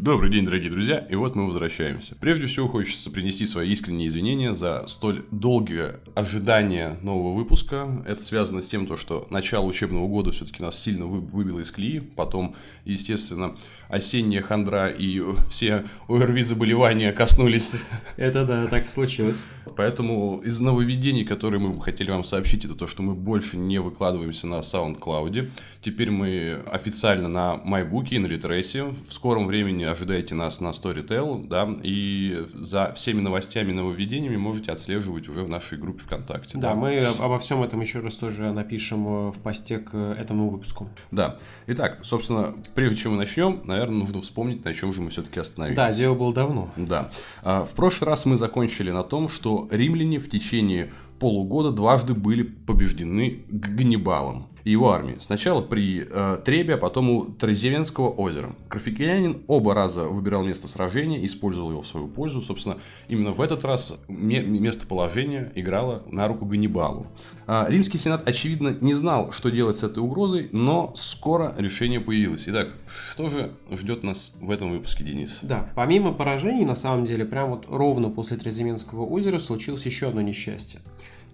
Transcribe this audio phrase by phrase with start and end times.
[0.00, 2.16] Добрый день, дорогие друзья, и вот мы возвращаемся.
[2.18, 8.02] Прежде всего, хочется принести свои искренние извинения за столь долгое ожидание нового выпуска.
[8.06, 11.98] Это связано с тем, то, что начало учебного года все-таки нас сильно выбило из колеи.
[11.98, 12.56] Потом,
[12.86, 13.58] естественно,
[13.90, 17.76] осенняя хандра и все ОРВИ-заболевания коснулись.
[18.16, 19.44] Это да, так случилось.
[19.76, 24.46] Поэтому из нововведений, которые мы хотели вам сообщить, это то, что мы больше не выкладываемся
[24.46, 25.50] на SoundCloud.
[25.82, 28.84] Теперь мы официально на MyBook и на Литресе.
[28.84, 35.28] В скором времени ожидайте нас на Storytel, да, и за всеми новостями нововведениями можете отслеживать
[35.28, 36.58] уже в нашей группе ВКонтакте.
[36.58, 40.48] Да, да, мы обо всем этом еще раз тоже напишем э, в посте к этому
[40.48, 40.88] выпуску.
[41.10, 41.38] Да.
[41.66, 45.76] Итак, собственно, прежде чем мы начнем, наверное, нужно вспомнить, на чем же мы все-таки остановились.
[45.76, 46.70] Да, дело было давно.
[46.76, 47.10] Да.
[47.42, 52.42] А, в прошлый раз мы закончили на том, что римляне в течение полугода дважды были
[52.42, 55.18] побеждены Ганнибалом и его армией.
[55.20, 58.50] Сначала при э, Требе, а потом у Трезевенского озера.
[58.68, 62.42] Карфагенянин оба раза выбирал место сражения, использовал его в свою пользу.
[62.42, 67.06] Собственно, именно в этот раз местоположение играло на руку Ганнибалу.
[67.46, 72.48] А Римский сенат, очевидно, не знал, что делать с этой угрозой, но скоро решение появилось.
[72.48, 75.38] Итак, что же ждет нас в этом выпуске, Денис?
[75.42, 80.20] Да, помимо поражений, на самом деле, прямо вот ровно после Треземенского озера случилось еще одно
[80.20, 80.80] несчастье.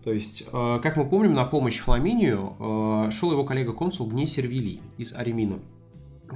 [0.06, 4.80] То есть, э, как мы помним, на помощь Фламинию э, шел его коллега-консул Гней Сервилий
[4.98, 5.58] из Аремина.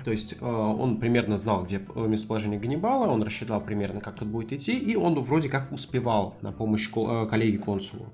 [0.04, 4.52] То есть э, он примерно знал, где местоположение Ганнибала, он рассчитал примерно, как тут будет
[4.52, 8.06] идти, и он вроде как успевал на помощь коллеге-консулу.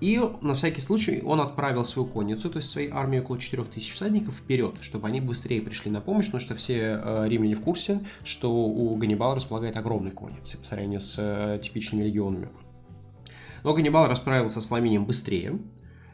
[0.00, 4.36] И на всякий случай он отправил свою конницу, то есть своей армию около 4000 всадников
[4.36, 8.96] вперед, чтобы они быстрее пришли на помощь, потому что все римляне в курсе, что у
[8.96, 12.48] Ганнибала располагает огромной конницей по сравнению с типичными легионами.
[13.64, 15.58] Но Ганнибал расправился с Ламинием быстрее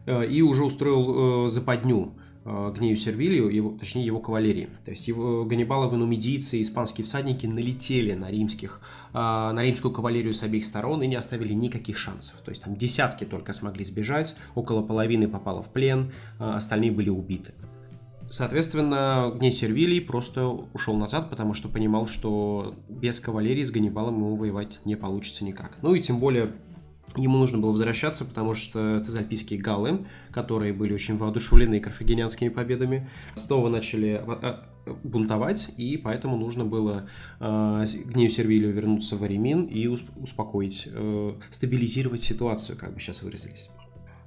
[0.07, 4.71] э, и уже устроил э, западню э, Гнею Сервилию, его, точнее его кавалерии.
[4.85, 8.81] То есть его, Ганнибаловы нумидийцы и испанские всадники налетели на, римских,
[9.13, 12.37] на римскую кавалерию с обеих сторон и не оставили никаких шансов.
[12.45, 17.53] То есть там десятки только смогли сбежать, около половины попало в плен, остальные были убиты.
[18.31, 24.37] Соответственно, Гней Сервилий просто ушел назад, потому что понимал, что без кавалерии с Ганнибалом ему
[24.37, 25.79] воевать не получится никак.
[25.83, 26.53] Ну и тем более
[27.17, 33.69] Ему нужно было возвращаться, потому что цезальпийские галлы, которые были очень воодушевлены карфагенянскими победами, снова
[33.69, 34.69] начали а,
[35.03, 37.09] бунтовать, и поэтому нужно было
[37.41, 43.69] э, Гнею Сервилию вернуться в Аремин и успокоить, э, стабилизировать ситуацию, как бы сейчас выразились.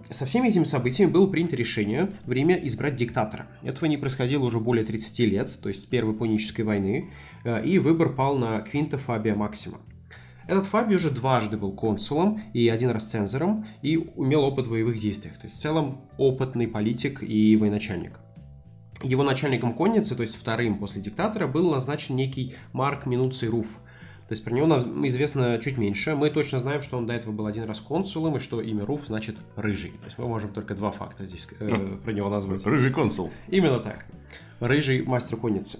[0.10, 3.48] Со всеми этими событиями было принято решение в Риме избрать диктатора.
[3.64, 7.12] Этого не происходило уже более 30 лет, то есть с Первой Пунической войны,
[7.46, 9.80] э, и выбор пал на Квинта Фабия Максима.
[10.48, 15.00] Этот Фаби уже дважды был консулом и один раз цензором и имел опыт в боевых
[15.00, 15.38] действиях.
[15.38, 18.20] То есть в целом опытный политик и военачальник.
[19.02, 23.80] Его начальником конницы, то есть вторым после диктатора, был назначен некий Марк Минуций Руф.
[24.28, 26.16] То есть про него нам известно чуть меньше.
[26.16, 29.08] Мы точно знаем, что он до этого был один раз консулом, и что имя Руф
[29.08, 29.92] значит «рыжий».
[29.92, 32.66] То есть мы можем только два факта здесь э, про него назвать.
[32.66, 33.32] Рыжий консул.
[33.50, 34.06] Именно так.
[34.62, 35.80] Рыжий мастер конницы.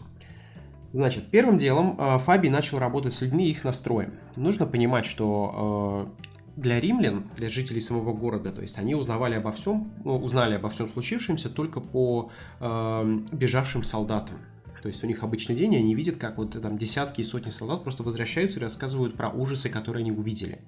[0.94, 4.14] Значит, первым делом э, Фаби начал работать с людьми и их настроем.
[4.36, 9.52] Нужно понимать, что э, для римлян, для жителей самого города, то есть они узнавали обо
[9.52, 14.38] всем, ну, узнали обо всем случившемся только по э, бежавшим солдатам.
[14.84, 17.50] То есть у них обычный день, и они видят, как вот там десятки и сотни
[17.50, 20.60] солдат просто возвращаются и рассказывают про ужасы, которые они увидели.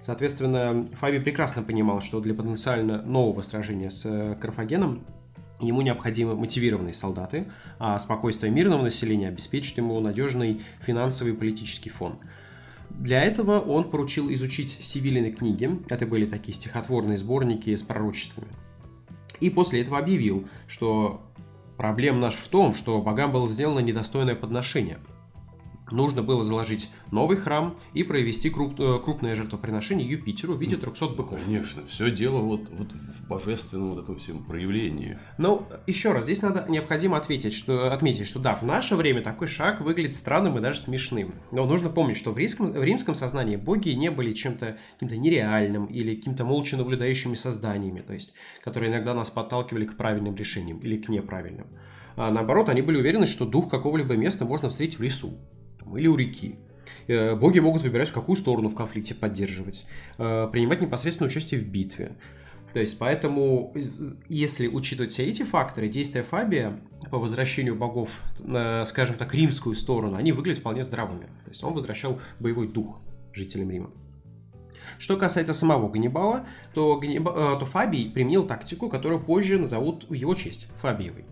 [0.00, 5.04] Соответственно, Фаби прекрасно понимал, что для потенциально нового сражения с Карфагеном
[5.60, 12.18] Ему необходимы мотивированные солдаты, а спокойствие мирного населения обеспечит ему надежный финансовый и политический фон.
[12.90, 18.48] Для этого он поручил изучить Сивилины книги, это были такие стихотворные сборники с пророчествами.
[19.40, 21.22] И после этого объявил, что
[21.76, 24.98] проблема наша в том, что богам было сделано недостойное подношение–
[25.92, 31.08] нужно было заложить новый храм и провести круп, э, крупное жертвоприношение Юпитеру в виде 300
[31.08, 31.44] быков.
[31.44, 35.18] Конечно, все дело вот, вот в божественном вот этом всем проявлении.
[35.38, 39.48] Ну, еще раз, здесь надо необходимо ответить, что, отметить, что да, в наше время такой
[39.48, 41.34] шаг выглядит странным и даже смешным.
[41.50, 45.86] Но нужно помнить, что в римском, в римском сознании боги не были чем-то каким-то нереальным
[45.86, 50.96] или каким-то молча наблюдающими созданиями, то есть, которые иногда нас подталкивали к правильным решениям или
[50.96, 51.66] к неправильным.
[52.16, 55.38] А наоборот, они были уверены, что дух какого-либо места можно встретить в лесу
[55.96, 56.58] или у реки.
[57.08, 59.86] Э, боги могут выбирать, в какую сторону в конфликте поддерживать,
[60.18, 62.12] э, принимать непосредственное участие в битве.
[62.74, 63.74] То есть, поэтому,
[64.28, 66.78] если учитывать все эти факторы, действия Фабия
[67.10, 71.24] по возвращению богов на, скажем так, римскую сторону, они выглядят вполне здравыми.
[71.44, 73.00] То есть, он возвращал боевой дух
[73.32, 73.90] жителям Рима.
[74.98, 80.12] Что касается самого Ганнибала, то, Ганниба, э, то Фабий применил тактику, которую позже назовут в
[80.12, 81.24] его честь Фабиевой,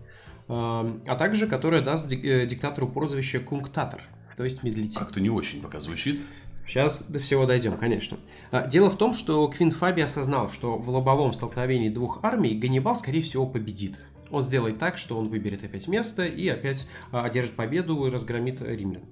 [0.47, 4.01] а также которая даст диктатору прозвище Кунктатор–
[4.37, 4.97] то есть медлитель.
[4.97, 6.19] Как-то не очень пока звучит.
[6.65, 8.17] Сейчас до всего дойдем, конечно.
[8.51, 12.95] А, дело в том, что Квинт Фаби осознал, что в лобовом столкновении двух армий Ганнибал,
[12.95, 13.95] скорее всего, победит.
[14.29, 18.61] Он сделает так, что он выберет опять место и опять а, одержит победу и разгромит
[18.61, 19.03] римлян.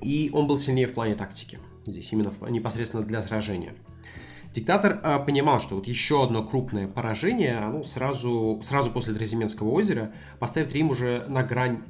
[0.00, 1.60] И он был сильнее в плане тактики.
[1.86, 3.74] Здесь именно непосредственно для сражения.
[4.52, 10.12] Диктатор э, понимал, что вот еще одно крупное поражение, оно сразу, сразу после Тразименского озера
[10.40, 11.82] поставит Рим уже на грань,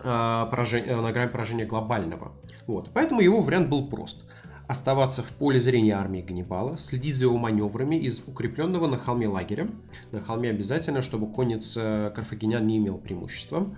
[0.00, 2.32] э, поражения, на грань поражения глобального.
[2.66, 2.90] Вот.
[2.92, 4.24] Поэтому его вариант был прост.
[4.66, 9.68] Оставаться в поле зрения армии Ганнибала, следить за его маневрами из укрепленного на холме лагеря.
[10.10, 13.68] На холме обязательно, чтобы конец э, карфагенян не имел преимущества.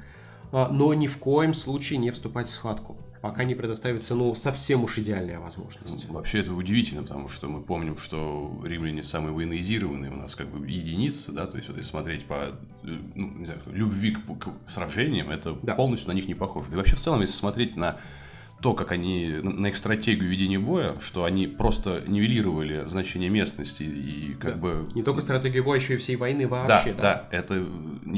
[0.53, 2.97] Э, но ни в коем случае не вступать в схватку
[3.27, 6.09] пока не предоставится, ну, совсем уж идеальная возможность.
[6.09, 10.65] Вообще это удивительно, потому что мы помним, что римляне самые военноизированные у нас как бы
[10.65, 12.53] единицы, да, то есть вот если смотреть по,
[12.83, 15.75] ну, не знаю, любви к, к сражениям, это да.
[15.75, 16.69] полностью на них не похоже.
[16.69, 17.99] Да и вообще в целом, если смотреть на
[18.63, 24.35] то, как они на их стратегию ведения боя, что они просто нивелировали значение местности и
[24.35, 24.59] как да.
[24.59, 24.89] бы...
[24.95, 26.93] Не только стратегию боя, еще и всей войны вообще.
[26.93, 27.67] Да, да, да, это...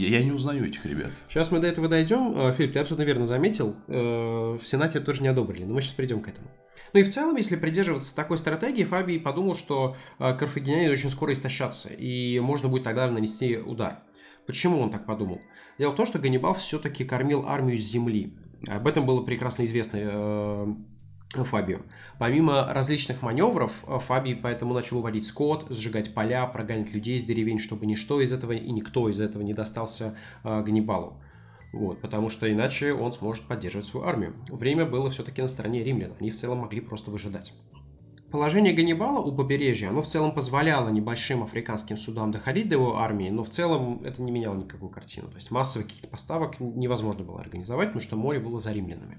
[0.07, 1.11] Я не узнаю этих ребят.
[1.29, 2.33] Сейчас мы до этого дойдем.
[2.37, 3.77] Э, Филипп, ты абсолютно верно заметил.
[3.89, 6.49] Э, в Сенате тоже не одобрили, но мы сейчас придем к этому.
[6.93, 11.33] Ну и в целом, если придерживаться такой стратегии, Фабий подумал, что э, карфагеняне очень скоро
[11.33, 14.01] истощатся, и можно будет тогда нанести удар.
[14.47, 15.41] Почему он так подумал?
[15.79, 18.35] Дело в том, что Ганнибал все-таки кормил армию с земли.
[18.67, 20.75] Об этом было прекрасно известно э,
[21.35, 21.81] Фабио.
[22.19, 27.61] Помимо различных маневров, э, Фабий поэтому начал уводить скот, сжигать поля, прогонять людей из деревень,
[27.61, 31.23] чтобы ничто из этого и никто из этого не достался э, Ганнибалу.
[31.73, 34.35] Вот, потому что иначе он сможет поддерживать свою армию.
[34.51, 37.53] Время было все-таки на стороне римлян, они в целом могли просто выжидать.
[38.33, 43.31] Положение Ганнибала у побережья, оно в целом позволяло небольшим африканским судам доходить до его армии,
[43.31, 45.29] но в целом это не меняло никакую картину.
[45.29, 49.19] То есть массовых каких-то поставок невозможно было организовать, потому что море было за римлянами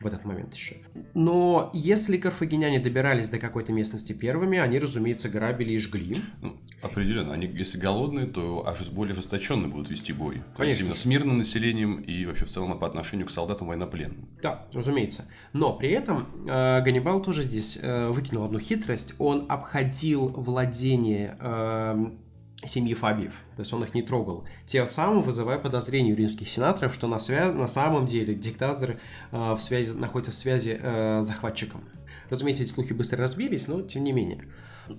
[0.00, 0.76] в этот момент еще.
[1.14, 6.22] Но если карфагеняне добирались до какой-то местности первыми, они, разумеется, грабили и жгли.
[6.40, 7.34] Ну, определенно.
[7.34, 10.36] Они, если голодные, то аж более ожесточенно будут вести бой.
[10.36, 10.54] Конечно.
[10.56, 14.26] То есть именно с мирным населением и вообще в целом по отношению к солдатам военнопленным.
[14.42, 15.26] Да, разумеется.
[15.52, 19.14] Но при этом э, Ганнибал тоже здесь э, выкинул одну хитрость.
[19.18, 22.10] Он обходил владение э,
[22.66, 26.94] семьи Фабиев, то есть он их не трогал, тем самым вызывая подозрение у римских сенаторов,
[26.94, 27.52] что на, свя...
[27.52, 28.98] на самом деле диктатор
[29.32, 29.96] э, в связи...
[29.96, 31.84] находится в связи э, с захватчиком.
[32.28, 34.44] Разумеется, эти слухи быстро разбились, но тем не менее.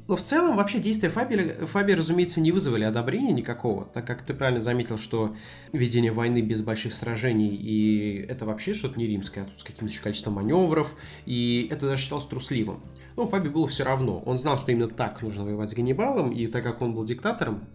[0.07, 4.33] Но в целом вообще действия Фаби, Фаби, разумеется, не вызвали одобрения никакого, так как ты
[4.33, 5.35] правильно заметил, что
[5.73, 9.93] ведение войны без больших сражений, и это вообще что-то не римское, а тут с каким-то
[10.01, 12.81] количеством маневров, и это даже считалось трусливым.
[13.15, 14.21] Но Фаби было все равно.
[14.25, 17.67] Он знал, что именно так нужно воевать с Ганнибалом, и так как он был диктатором,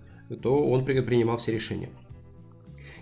[0.43, 1.91] то он принимал все решения.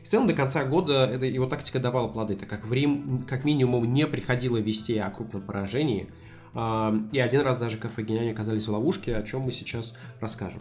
[0.02, 3.44] В целом, до конца года эта его тактика давала плоды, так как в Рим как
[3.44, 6.10] минимум не приходило вести о крупном поражении,
[6.52, 10.60] а, и один раз даже карфагеняне оказались в ловушке, о чем мы сейчас расскажем.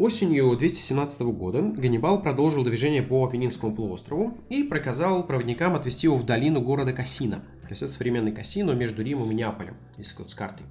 [0.00, 6.24] Осенью 217 года Ганнибал продолжил движение по Апеннинскому полуострову и приказал проводникам отвести его в
[6.24, 7.40] долину города Кассина.
[7.64, 10.64] То есть это современный Кассино между Римом и Неаполем, если вот с картой.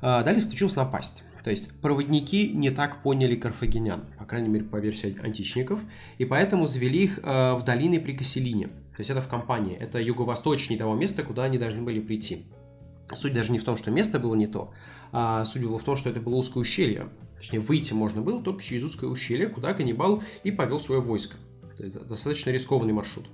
[0.00, 1.22] А, далее случилась напасть.
[1.44, 5.78] То есть проводники не так поняли карфагенян, по крайней мере по версии античников,
[6.16, 8.68] и поэтому завели их а, в долины при Кассилине.
[8.68, 12.46] То есть это в компании, это юго-восточнее того места, куда они должны были прийти.
[13.12, 14.72] Суть даже не в том, что место было не то,
[15.12, 17.10] а суть была в том, что это было узкое ущелье.
[17.42, 21.36] Точнее, выйти можно было только через узкое ущелье, куда Ганнибал и повел свое войско.
[21.76, 23.28] Это достаточно рискованный маршрут.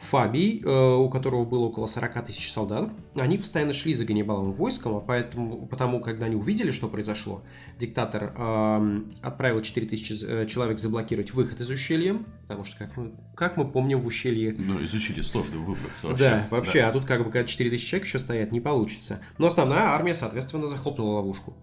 [0.00, 4.96] Фабий, э, у которого было около 40 тысяч солдат, они постоянно шли за Ганнибалом войском,
[4.96, 7.42] а поэтому, потому, когда они увидели, что произошло,
[7.78, 13.58] диктатор э, отправил 4 тысячи человек заблокировать выход из ущелья, потому что, как мы, как
[13.58, 14.54] мы помним, в ущелье...
[14.56, 16.24] Ну, из ущелья сложно выбраться вообще.
[16.24, 16.88] Да, вообще, да.
[16.88, 19.20] а тут как бы, когда 4 тысячи человек еще стоят, не получится.
[19.36, 21.54] Но основная армия, соответственно, захлопнула ловушку.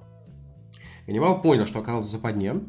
[1.07, 2.61] Ганнибал понял, что оказался в западне,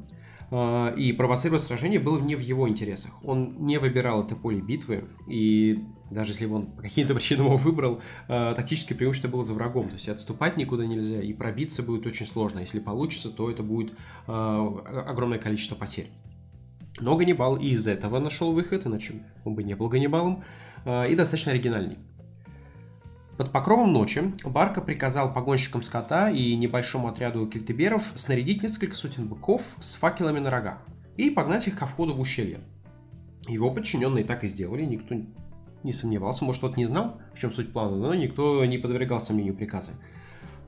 [0.54, 3.12] а, и провоцировать сражение было не в его интересах.
[3.24, 7.56] Он не выбирал это поле битвы, и даже если бы он по каким-то причинам его
[7.56, 9.88] выбрал, а, тактическое преимущество было за врагом.
[9.88, 12.58] То есть отступать никуда нельзя, и пробиться будет очень сложно.
[12.58, 13.94] Если получится, то это будет
[14.26, 16.10] а, огромное количество потерь.
[17.00, 19.14] Но Ганнибал и из этого нашел выход, иначе
[19.46, 20.44] он бы не был Ганнибалом,
[20.84, 21.96] и достаточно оригинальный.
[23.42, 29.64] Под покровом ночи Барка приказал погонщикам скота и небольшому отряду кельтеберов снарядить несколько сотен быков
[29.80, 30.78] с факелами на рогах
[31.16, 32.60] и погнать их ко входу в ущелье.
[33.48, 35.16] Его подчиненные так и сделали, никто
[35.82, 39.56] не сомневался, может, тот не знал, в чем суть плана, но никто не подвергал сомнению
[39.56, 39.90] приказа.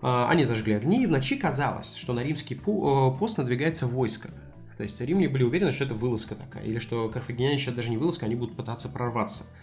[0.03, 4.31] А, они зажгли огни, и в ночи казалось, что на римский э, пост надвигается войско.
[4.77, 7.99] То есть римляне были уверены, что это вылазка такая, или что карфагеняне сейчас даже не
[7.99, 9.45] вылазка, они будут пытаться прорваться–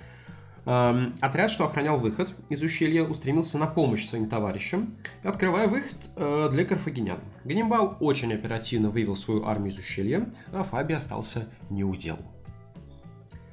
[0.65, 6.65] отряд, что охранял выход из ущелья, устремился на помощь своим товарищам, открывая выход э, для
[6.65, 7.19] карфагенян.
[7.43, 12.19] Ганнибал очень оперативно вывел свою армию из ущелья, а Фабий остался неудел.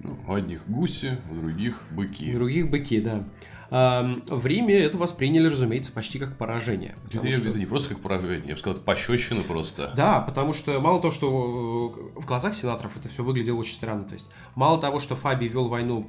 [0.00, 2.30] Ну, у одних гуси, у других быки.
[2.30, 3.24] У других быки, да.
[3.70, 6.94] Эм, в Риме это восприняли, разумеется, почти как поражение.
[7.12, 7.48] Это, что...
[7.48, 9.92] это не просто как поражение, я бы сказал, это пощечина просто.
[9.94, 14.04] Да, потому что мало того, что в глазах сенаторов это все выглядело очень странно.
[14.04, 16.06] То есть, мало того, что Фабий вел войну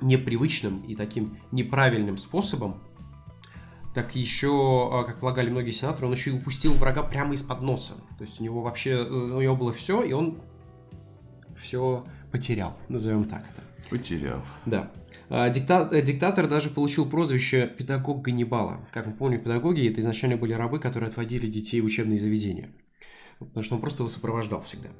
[0.00, 2.80] непривычным и таким неправильным способом,
[3.94, 7.94] так еще, а, как полагали многие сенаторы, он еще и упустил врага прямо из-под носа.
[8.16, 10.40] То есть у него вообще, э, у него было все, и он
[11.60, 13.64] все потерял, назовем так это.
[13.90, 14.42] Потерял.
[14.66, 14.92] Да.
[15.30, 15.88] А, дикта...
[15.90, 18.86] Э, диктатор даже получил прозвище «педагог Ганнибала».
[18.92, 22.70] Как мы помним, педагоги– это изначально были рабы, которые отводили детей в учебные заведения.
[23.38, 24.90] Потому что он просто его сопровождал всегда.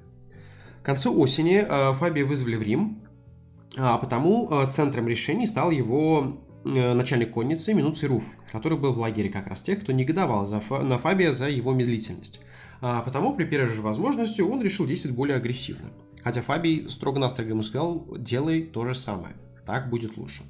[0.83, 3.03] К концу осени а, Фабия вызвали в Рим,
[3.77, 8.99] а потому э, центром решений стал его э, начальник конницы Минуций Руф, который был в
[8.99, 12.41] лагере как раз тех, кто негодовал за, на Фабия за его медлительность.
[12.81, 15.91] А потому при первой же возможности он решил действовать более агрессивно.
[16.23, 19.35] Хотя Фабий строго-настрого ему сказал, делай то же самое,
[19.67, 20.43] так будет лучше.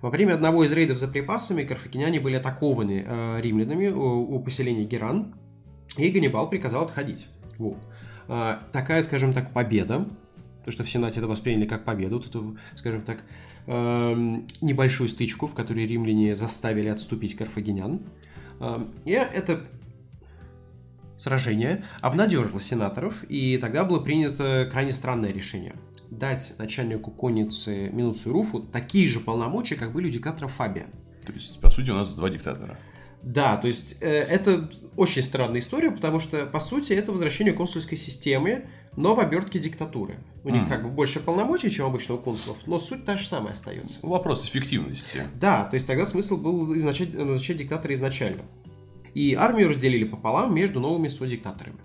[0.00, 4.84] Во время одного из рейдов за припасами карфагеняне были атакованы э, римлянами у, у поселения
[4.84, 5.34] Геран,
[5.96, 7.26] и Ганнибал приказал отходить.
[7.58, 7.78] Вот.
[8.28, 10.06] Э, такая, скажем так, победа
[10.68, 13.24] то, что в Сенате это восприняли как победу, эту, скажем так,
[13.66, 18.02] эм, небольшую стычку, в которой римляне заставили отступить карфагенян.
[18.60, 19.64] Эм, и это
[21.16, 25.74] сражение обнадежило сенаторов, и тогда было принято крайне странное решение–
[26.10, 30.88] дать начальнику конницы Минуцию Руфу такие же полномочия, как были у диктатора Фабия.
[31.24, 32.78] То есть, по сути, у нас два диктатора.
[33.28, 37.98] Да, то есть э, это очень странная история, потому что, по сути, это возвращение консульской
[37.98, 40.16] системы, но в обертке диктатуры.
[40.44, 43.52] У них как бы больше полномочий, чем обычно у консулов, но суть та же самая
[43.52, 43.98] остается.
[44.00, 45.24] Вопрос эффективности.
[45.38, 48.44] Да, то есть тогда смысл был назначать, назначать диктатора изначально.
[49.12, 51.80] И армию разделили пополам между новыми содиктаторами.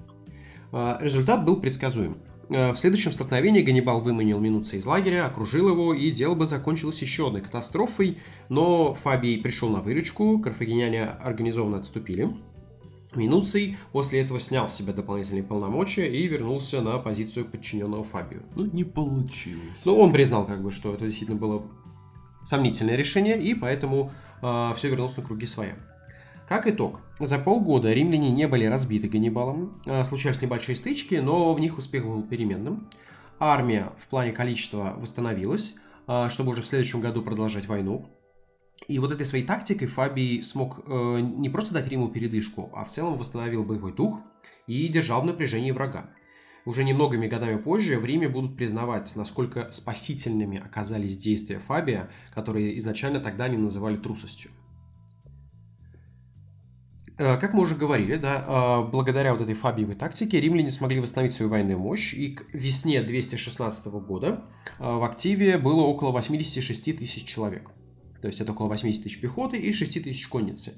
[0.72, 2.20] А, результат был предсказуем.
[2.50, 7.02] А, в следующем столкновении Ганнибал выманил Минуца из лагеря, окружил его, и дело бы закончилось
[7.02, 8.18] еще одной катастрофой,
[8.50, 12.30] но Фабий пришел на выручку, карфагеняне организованно отступили.
[13.16, 18.44] Минуций после этого снял с себя дополнительные полномочия и вернулся на позицию подчиненного Фабию.
[18.56, 19.86] Ну, не получилось.
[19.86, 21.68] Ну, он признал, как бы, что это действительно было
[22.44, 25.76] сомнительное решение, и поэтому э, все вернулось на круги своя.
[26.48, 31.60] Как итог, за полгода римляне не были разбиты Ганнибалом, э, случались небольшие стычки, но в
[31.60, 32.90] них успех был переменным.
[33.40, 35.76] Армия в плане количества восстановилась,
[36.08, 38.10] э, чтобы уже в следующем году продолжать войну.
[38.90, 42.90] И вот этой своей тактикой Фабий смог э, не просто дать Риму передышку, а в
[42.90, 44.20] целом восстановил боевой дух
[44.68, 46.10] и держал в напряжении врага.
[46.66, 53.22] Уже немногими годами позже в Риме будут признавать, насколько спасительными оказались действия Фабия, которые изначально
[53.22, 54.52] тогда не называли трусостью.
[57.18, 58.44] Э, как мы уже говорили, да,
[58.86, 63.02] э, благодаря вот этой фабиевой тактике римляне смогли восстановить свою военную мощь, и к весне
[63.02, 64.46] 216 года
[64.80, 67.72] э, в активе было около 86 тысяч человек–
[68.24, 70.76] то есть это около 80 тысяч пехоты и 6 тысяч конницы.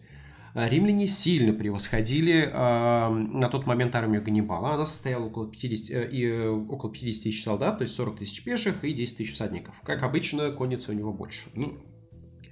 [0.56, 4.74] Римляне сильно превосходили э, на тот момент армию Ганнибала.
[4.74, 8.84] Она состояла около 50, э, и, около 50 тысяч солдат, то есть 40 тысяч пеших
[8.84, 9.80] и 10 тысяч всадников.
[9.84, 11.52] Как обычно, конница у него больше.
[11.54, 11.78] Ну,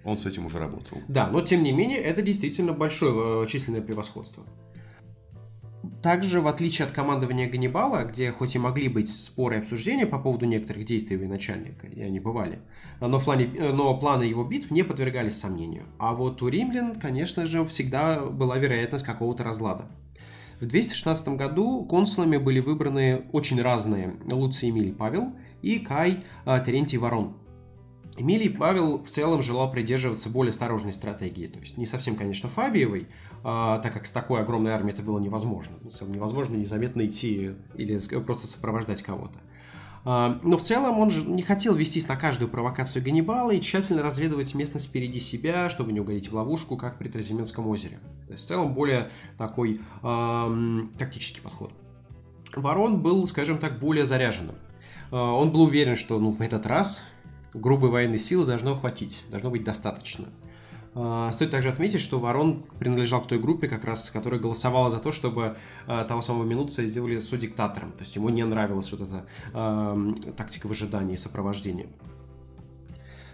[0.03, 0.99] он с этим уже работал.
[1.07, 4.43] Да, но тем не менее, это действительно большое э, численное превосходство.
[6.01, 10.19] Также, в отличие от командования Ганнибала, где хоть и могли быть споры и обсуждения по
[10.19, 12.59] поводу некоторых действий военачальника, и они бывали,
[12.99, 15.85] но, плане, но планы его битв не подвергались сомнению.
[15.99, 19.85] А вот у римлян, конечно же, всегда была вероятность какого-то разлада.
[20.59, 27.35] В 216 году консулами были выбраны очень разные Луций Эмилий Павел и Кай Терентий Ворон.
[28.15, 33.07] Эмилий Павел в целом желал придерживаться более осторожной стратегии, то есть не совсем, конечно, Фабиевой,
[33.43, 35.75] а, так как с такой огромной армией это было невозможно.
[36.01, 39.39] Невозможно незаметно идти или просто сопровождать кого-то.
[40.05, 44.03] А, но в целом он же не хотел вестись на каждую провокацию Ганнибала и тщательно
[44.03, 47.99] разведывать местность впереди себя, чтобы не угодить в ловушку, как при Тразименском озере.
[48.27, 51.71] То есть в целом более такой эм, тактический подход.
[52.55, 54.55] Ворон был, скажем так, более заряженным.
[55.11, 57.01] Э, он был уверен, что ну, в этот раз
[57.59, 60.27] грубой военной силы должно хватить, должно быть достаточно.
[60.95, 64.99] А, стоит также отметить, что Ворон принадлежал к той группе, как раз, которая голосовала за
[64.99, 65.57] то, чтобы
[65.87, 67.91] а, того самого Минутца сделали судиктатором.
[67.93, 71.87] То есть ему не нравилась вот эта э, тактика выжидания и сопровождения.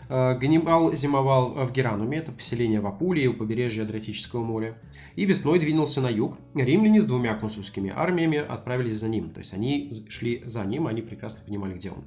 [0.07, 4.75] Ганнибал зимовал в Герануме, это поселение в Апулии у побережья Адриатического моря,
[5.15, 6.39] и весной двинулся на юг.
[6.55, 11.03] Римляне с двумя консульскими армиями отправились за ним, то есть они шли за ним, они
[11.03, 12.05] прекрасно понимали, где он.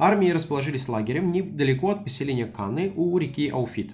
[0.00, 3.92] Армии расположились лагерем недалеко от поселения Каны у реки Ауфит.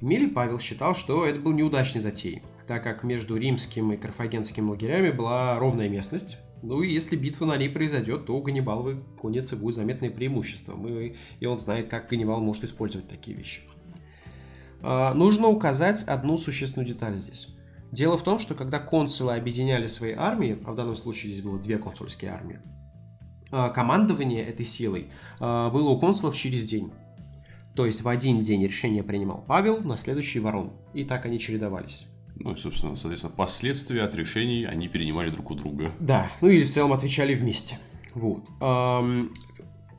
[0.00, 5.10] Эмилий Павел считал, что это был неудачной затеей, так как между римским и карфагенским лагерями
[5.10, 9.74] была ровная местность, ну и если битва на ней произойдет, то у Ганнибаловой конницы будет
[9.74, 10.76] заметное преимущество.
[10.76, 13.62] Мы, и он знает, как Ганнибал может использовать такие вещи.
[14.80, 17.48] А, нужно указать одну существенную деталь здесь.
[17.90, 21.58] Дело в том, что когда консулы объединяли свои армии, а в данном случае здесь было
[21.58, 22.60] две консульские армии,
[23.52, 26.90] командование этой силой а, было у консулов через день.
[27.76, 30.72] То есть в один день решение принимал Павел, на следующий Ворон.
[30.92, 32.06] И так они чередовались.
[32.36, 35.92] Ну и, собственно, соответственно, последствия от решений они перенимали друг у друга.
[36.00, 37.78] Да, ну или в целом отвечали вместе.
[38.14, 38.44] Вот.
[38.58, 39.36] 1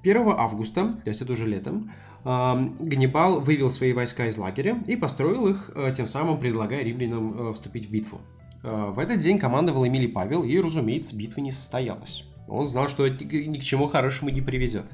[0.03, 1.91] августа, то есть это уже летом,
[2.23, 7.53] Ганнибал вывел свои войска из лагеря и построил их, э, тем самым предлагая римлянам э,
[7.53, 8.21] вступить в битву.
[8.63, 12.23] Э, в этот день командовал Эмилий Павел, и, разумеется, битва не состоялась.
[12.47, 14.91] Он знал, что это ни к чему хорошему не приведет.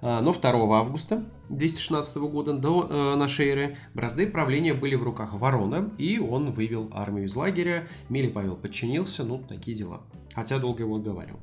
[0.00, 5.90] Но 2 августа 216 года до э, нашей эры бразды правления были в руках Ворона,
[5.98, 7.88] и он вывел армию из лагеря.
[8.08, 10.02] Мили Павел подчинился, ну, такие дела.
[10.34, 11.40] Хотя долго его отговаривал.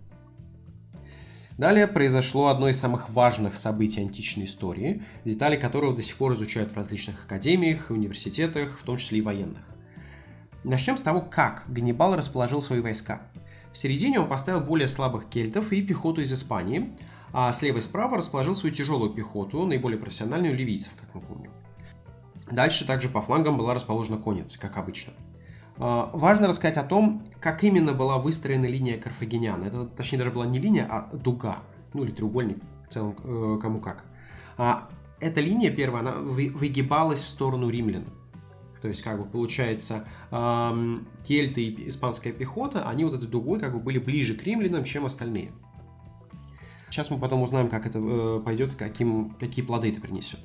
[1.57, 6.71] Далее произошло одно из самых важных событий античной истории, детали которого до сих пор изучают
[6.71, 9.63] в различных академиях, университетах, в том числе и военных.
[10.65, 13.21] Начнем с того, как Ганнибал расположил свои войска.
[13.75, 16.93] В середине он поставил более слабых кельтов и пехоту из Испании,
[17.33, 21.51] а слева и справа расположил свою тяжелую пехоту, наиболее профессиональную ливийцев, как мы помним.
[22.49, 25.11] Дальше также по флангам была расположена конница, как обычно.
[25.77, 29.61] А, важно рассказать о том, как именно была выстроена линия Карфагенян.
[29.63, 31.57] Это, точнее, даже была не линия, а дуга.
[31.93, 34.05] Ну, или треугольник, в целом, э, кому как.
[34.55, 34.87] А
[35.19, 38.05] эта линия первая, она выгибалась в сторону римлян.
[38.85, 43.73] То есть, как бы, получается, эм, кельты и испанская пехота, они вот этой дугой как
[43.73, 45.53] бы были ближе к римлянам, чем остальные.
[46.91, 50.39] Сейчас мы потом узнаем, как это э, пойдет, каким, какие плоды это принесет.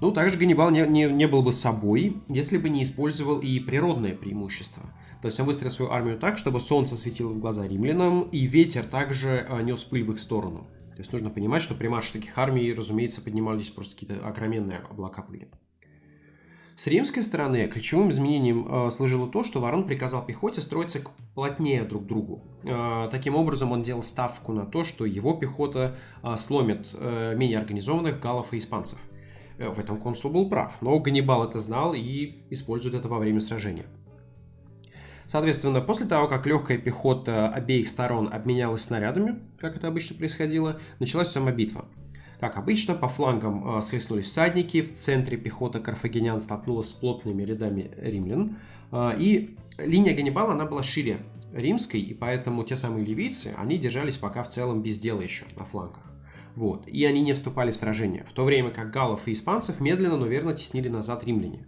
[0.00, 4.14] Ну, также Ганнибал не, не, не был бы собой, если бы не использовал и природное
[4.14, 4.84] преимущество.
[5.20, 8.86] То есть он выстроил свою армию так, чтобы солнце светило в глаза римлянам, и ветер
[8.86, 10.66] также э, нес пыль в их сторону.
[10.96, 15.20] То есть нужно понимать, что при марше таких армий, разумеется, поднимались просто какие-то огроменные облака
[15.20, 15.48] пыли.
[16.78, 21.00] С римской стороны ключевым изменением э, служило то, что Ворон приказал пехоте строиться
[21.34, 22.44] плотнее друг к другу.
[22.62, 28.20] Э, таким образом, он делал ставку на то, что его пехота э, сломит менее организованных
[28.20, 29.00] галлов и испанцев.
[29.58, 33.86] В этом консул был прав, но Ганнибал это знал и использует это во время сражения.
[35.26, 41.28] Соответственно, после того, как легкая пехота обеих сторон обменялась снарядами, как это обычно происходило, началась
[41.28, 41.86] сама битва.
[42.40, 47.90] Как обычно, по флангам э, схлестнулись всадники, в центре пехота карфагенян столкнулась с плотными рядами
[47.96, 48.56] римлян,
[48.92, 51.18] э, и линия Ганнибала, она была шире
[51.52, 55.64] римской, и поэтому те самые ливийцы, они держались пока в целом без дела еще на
[55.64, 56.02] флангах.
[56.54, 56.86] Вот.
[56.86, 60.26] И они не вступали в сражение, в то время как галлов и испанцев медленно, но
[60.26, 61.66] верно теснили назад римляне.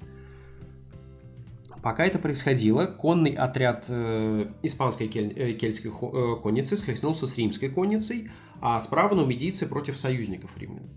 [1.82, 7.70] Пока это происходило, конный отряд э, испанской кель, э, кельтской э, конницы схлестнулся с римской
[7.70, 10.90] конницей, а справа нумидийцы против союзников римлян.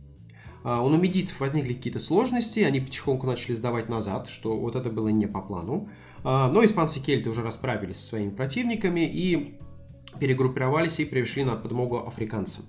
[0.63, 5.09] А у нумидийцев возникли какие-то сложности, они потихоньку начали сдавать назад, что вот это было
[5.09, 5.89] не по плану.
[6.23, 9.59] А, но испанцы-кельты уже расправились со своими противниками и
[10.19, 12.65] перегруппировались и пришли на подмогу африканцам.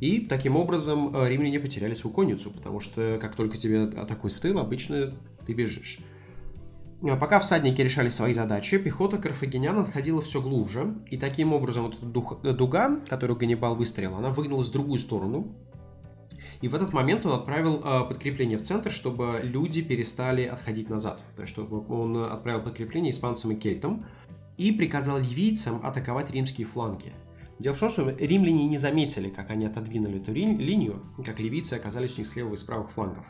[0.00, 4.40] И таким образом э, римляне потеряли свою конницу, потому что как только тебе атакуют в
[4.40, 5.98] тыл, обычно ты бежишь.
[7.02, 11.94] А пока всадники решали свои задачи, пехота карфагенян отходила все глубже, и таким образом вот
[12.42, 15.54] эта дуга, которую Ганнибал выстрелил, она выгнулась в другую сторону,
[16.60, 21.22] и в этот момент он отправил э, подкрепление в центр, чтобы люди перестали отходить назад.
[21.36, 24.06] То есть, чтобы он отправил подкрепление испанцам и кельтам
[24.56, 27.12] и приказал ливийцам атаковать римские фланги.
[27.60, 32.14] Дело в том, что римляне не заметили, как они отодвинули эту линию, как ливийцы оказались
[32.14, 33.26] у них с левого и с правых флангов.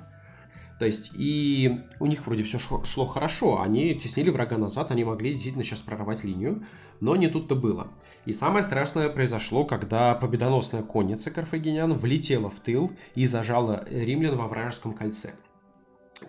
[0.79, 5.31] То есть, и у них вроде все шло хорошо, они теснили врага назад, они могли
[5.31, 6.65] действительно сейчас прорвать линию,
[7.01, 7.89] но не тут-то было.
[8.27, 14.47] И самое страшное произошло, когда победоносная конница карфагенян влетела в тыл и зажала римлян во
[14.47, 15.35] вражеском кольце.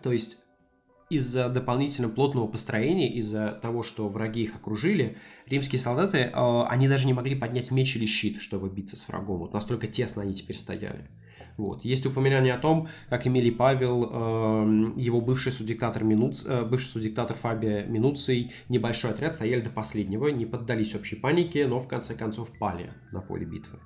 [0.02, 0.40] То есть,
[1.10, 7.08] из-за дополнительно плотного построения, из-за того, что враги их окружили, римские солдаты, э, они даже
[7.08, 9.40] не могли поднять меч или щит, чтобы биться с врагом.
[9.40, 11.10] Вот настолько тесно они теперь стояли.
[11.60, 11.84] Вот.
[11.84, 17.36] Есть упоминание о том, как Эмилий Павел, э, его бывший судиктатор, Минуц, э, бывший судиктатор
[17.36, 22.58] Фабия Минуций, небольшой отряд стояли до последнего, не поддались общей панике, но в конце концов
[22.58, 23.80] пали на поле битвы.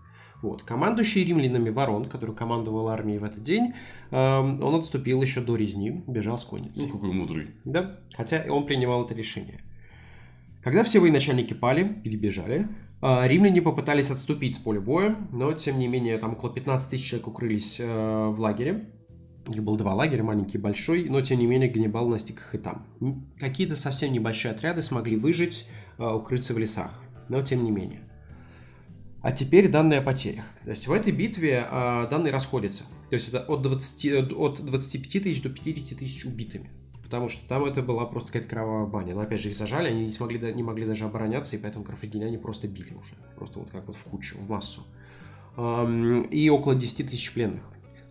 [0.43, 0.61] Вот.
[0.61, 3.73] Командующий римлянами Ворон, который командовал армией в этот день,
[4.11, 6.85] э, он отступил еще до резни, бежал с конницей.
[6.85, 7.55] Ну, какой мудрый.
[7.65, 9.61] Да, хотя он принимал это решение.
[10.61, 12.67] Когда все военачальники пали или бежали,
[13.03, 17.27] римляне попытались отступить с поля боя, но, тем не менее, там около 15 тысяч человек
[17.27, 18.89] укрылись э, в лагере.
[19.49, 22.57] Их было два лагеря, маленький и большой, но, тем не менее, Ганнибал настиг их и
[22.57, 22.87] там.
[23.37, 26.91] Какие-то совсем небольшие отряды смогли выжить, э, укрыться в лесах,
[27.27, 28.07] но, тем не менее.
[29.21, 30.45] А теперь данные о потерях.
[30.63, 32.85] То есть в этой битве э, данные расходятся.
[33.09, 36.69] То есть это от, 20, от 25 тысяч до 50 тысяч убитыми
[37.13, 39.13] потому что там это была просто какая-то кровавая баня.
[39.13, 42.39] Но опять же их зажали, они не, смогли, не могли даже обороняться, и поэтому карфагеняне
[42.39, 43.13] просто били уже.
[43.35, 44.81] Просто вот как вот в кучу, в массу.
[46.31, 47.61] И около 10 тысяч пленных.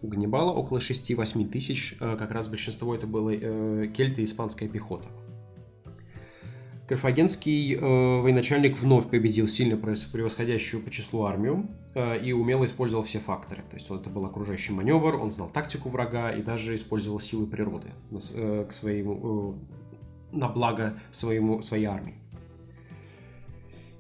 [0.03, 4.69] У Ганнибала около 6-8 тысяч, э, как раз большинство это было э, кельты и испанская
[4.69, 5.09] пехота.
[6.93, 13.19] Карфагенский э, военачальник вновь победил сильно превосходящую по числу армию э, и умело использовал все
[13.19, 13.63] факторы.
[13.71, 17.47] То есть он, это был окружающий маневр, он знал тактику врага и даже использовал силы
[17.47, 19.57] природы на, э, к своему,
[20.33, 22.17] э, на благо своему, своей армии.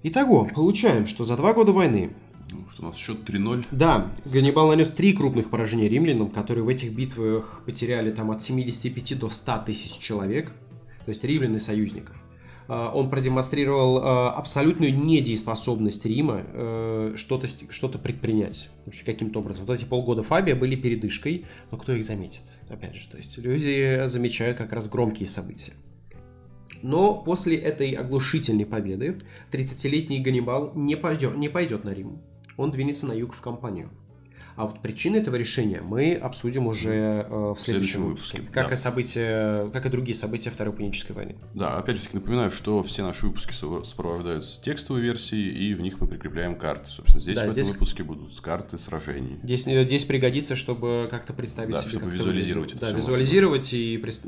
[0.02, 2.11] Итого, получаем, что за два года войны
[2.50, 3.68] ну, что у нас счет 3-0.
[3.70, 9.18] Да, Ганнибал нанес три крупных поражения римлянам, которые в этих битвах потеряли там от 75
[9.18, 10.52] до 100 тысяч человек,
[11.07, 12.22] то есть римлян и союзников.
[12.73, 18.71] Э, он продемонстрировал э, абсолютную недееспособность Рима э, что-то что предпринять
[19.05, 19.67] каким-то образом.
[19.67, 22.43] Вот эти полгода Фабия были передышкой, но кто их заметит?
[22.71, 25.73] Опять же, то есть люди замечают как раз громкие события.
[26.83, 29.19] Но после этой оглушительной победы
[29.53, 32.23] 30-летний Ганнибал не пойдет, не пойдет на Рим.
[32.57, 33.91] Он двинется на юг в компанию.
[34.57, 38.38] А вот причины этого решения мы обсудим уже э, в следующем выпуске.
[38.38, 38.75] выпуске как, да.
[38.75, 41.37] и события, как и другие события Второй Пунической войны.
[41.55, 46.07] Да, опять же напоминаю, что все наши выпуски сопровождаются текстовой версией, и в них мы
[46.07, 46.91] прикрепляем карты.
[46.91, 47.67] Собственно, здесь да, в здесь...
[47.67, 49.38] этом выпуске будут карты сражений.
[49.43, 53.99] Здесь, э, здесь пригодится, чтобы как-то представить да, себе, чтобы визуализировать это Да, визуализировать и
[53.99, 54.21] пред...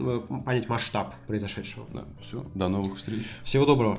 [0.45, 1.87] понять масштаб произошедшего.
[1.93, 2.45] Да, все.
[2.55, 3.27] До новых встреч.
[3.45, 3.99] Всего доброго.